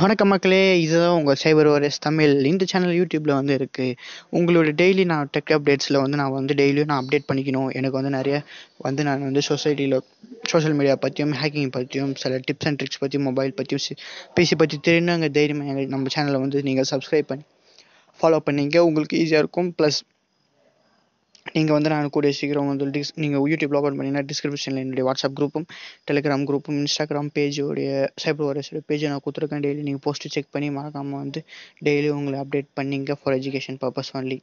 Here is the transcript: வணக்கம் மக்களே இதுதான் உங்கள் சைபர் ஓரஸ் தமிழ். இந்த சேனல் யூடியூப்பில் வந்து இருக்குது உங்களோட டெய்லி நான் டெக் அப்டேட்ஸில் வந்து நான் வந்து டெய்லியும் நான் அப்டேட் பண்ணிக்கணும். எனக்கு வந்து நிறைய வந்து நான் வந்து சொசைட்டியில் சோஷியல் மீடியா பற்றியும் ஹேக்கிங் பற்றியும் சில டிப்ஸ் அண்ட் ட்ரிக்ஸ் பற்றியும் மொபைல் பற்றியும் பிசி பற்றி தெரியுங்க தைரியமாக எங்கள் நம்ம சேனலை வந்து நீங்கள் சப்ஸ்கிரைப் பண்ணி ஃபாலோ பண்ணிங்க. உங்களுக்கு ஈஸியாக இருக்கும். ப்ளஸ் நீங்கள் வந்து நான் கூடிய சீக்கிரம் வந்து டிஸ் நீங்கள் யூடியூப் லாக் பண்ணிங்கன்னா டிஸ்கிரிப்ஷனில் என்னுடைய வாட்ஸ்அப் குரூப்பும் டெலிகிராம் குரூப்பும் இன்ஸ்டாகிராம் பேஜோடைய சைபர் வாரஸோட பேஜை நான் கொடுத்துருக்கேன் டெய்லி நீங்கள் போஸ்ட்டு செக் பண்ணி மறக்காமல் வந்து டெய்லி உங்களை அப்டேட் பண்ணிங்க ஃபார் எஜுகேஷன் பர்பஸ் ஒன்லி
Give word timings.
வணக்கம் 0.00 0.30
மக்களே 0.32 0.58
இதுதான் 0.84 1.14
உங்கள் 1.18 1.38
சைபர் 1.42 1.68
ஓரஸ் 1.72 1.98
தமிழ். 2.06 2.32
இந்த 2.50 2.64
சேனல் 2.70 2.94
யூடியூப்பில் 2.98 3.32
வந்து 3.38 3.54
இருக்குது 3.58 3.94
உங்களோட 4.38 4.70
டெய்லி 4.80 5.04
நான் 5.12 5.30
டெக் 5.34 5.52
அப்டேட்ஸில் 5.56 5.98
வந்து 6.02 6.18
நான் 6.20 6.34
வந்து 6.36 6.54
டெய்லியும் 6.60 6.88
நான் 6.90 7.02
அப்டேட் 7.02 7.26
பண்ணிக்கணும். 7.28 7.68
எனக்கு 7.78 7.96
வந்து 7.98 8.12
நிறைய 8.16 8.38
வந்து 8.86 9.04
நான் 9.08 9.24
வந்து 9.28 9.42
சொசைட்டியில் 9.50 9.96
சோஷியல் 10.52 10.76
மீடியா 10.78 10.96
பற்றியும் 11.04 11.34
ஹேக்கிங் 11.42 11.70
பற்றியும் 11.76 12.12
சில 12.22 12.40
டிப்ஸ் 12.48 12.68
அண்ட் 12.70 12.80
ட்ரிக்ஸ் 12.80 13.00
பற்றியும் 13.04 13.26
மொபைல் 13.28 13.54
பற்றியும் 13.60 14.02
பிசி 14.38 14.56
பற்றி 14.62 14.78
தெரியுங்க 14.88 15.28
தைரியமாக 15.38 15.72
எங்கள் 15.74 15.92
நம்ம 15.94 16.12
சேனலை 16.16 16.40
வந்து 16.44 16.60
நீங்கள் 16.68 16.88
சப்ஸ்கிரைப் 16.92 17.30
பண்ணி 17.32 17.46
ஃபாலோ 18.20 18.40
பண்ணிங்க. 18.48 18.76
உங்களுக்கு 18.88 19.16
ஈஸியாக 19.22 19.44
இருக்கும். 19.44 19.70
ப்ளஸ் 19.78 20.00
நீங்கள் 21.56 21.76
வந்து 21.76 21.90
நான் 21.92 22.10
கூடிய 22.10 22.32
சீக்கிரம் 22.32 22.66
வந்து 22.66 22.86
டிஸ் 22.90 23.12
நீங்கள் 23.16 23.44
யூடியூப் 23.46 23.74
லாக் 23.74 23.86
பண்ணிங்கன்னா 23.90 24.22
டிஸ்கிரிப்ஷனில் 24.26 24.82
என்னுடைய 24.82 25.04
வாட்ஸ்அப் 25.08 25.36
குரூப்பும் 25.36 25.66
டெலிகிராம் 26.04 26.44
குரூப்பும் 26.44 26.78
இன்ஸ்டாகிராம் 26.78 27.30
பேஜோடைய 27.34 27.90
சைபர் 28.24 28.46
வாரஸோட 28.46 28.82
பேஜை 28.88 29.08
நான் 29.08 29.24
கொடுத்துருக்கேன் 29.24 29.64
டெய்லி 29.64 29.82
நீங்கள் 29.82 30.04
போஸ்ட்டு 30.04 30.32
செக் 30.32 30.52
பண்ணி 30.52 30.70
மறக்காமல் 30.70 31.18
வந்து 31.18 31.42
டெய்லி 31.84 32.10
உங்களை 32.10 32.38
அப்டேட் 32.38 32.70
பண்ணிங்க 32.76 33.16
ஃபார் 33.22 33.36
எஜுகேஷன் 33.36 33.80
பர்பஸ் 33.80 34.12
ஒன்லி 34.16 34.38